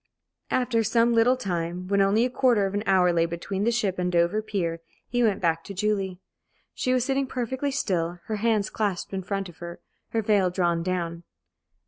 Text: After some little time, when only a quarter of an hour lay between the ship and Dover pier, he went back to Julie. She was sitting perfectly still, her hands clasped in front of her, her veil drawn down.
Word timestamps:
After 0.49 0.83
some 0.83 1.13
little 1.13 1.37
time, 1.37 1.87
when 1.87 2.01
only 2.01 2.25
a 2.25 2.29
quarter 2.31 2.65
of 2.65 2.73
an 2.73 2.81
hour 2.87 3.13
lay 3.13 3.27
between 3.27 3.65
the 3.65 3.71
ship 3.71 3.99
and 3.99 4.11
Dover 4.11 4.41
pier, 4.41 4.79
he 5.07 5.21
went 5.21 5.41
back 5.41 5.63
to 5.65 5.75
Julie. 5.75 6.19
She 6.73 6.91
was 6.91 7.05
sitting 7.05 7.27
perfectly 7.27 7.69
still, 7.69 8.17
her 8.25 8.37
hands 8.37 8.71
clasped 8.71 9.13
in 9.13 9.21
front 9.21 9.47
of 9.47 9.59
her, 9.59 9.79
her 10.09 10.23
veil 10.23 10.49
drawn 10.49 10.81
down. 10.81 11.21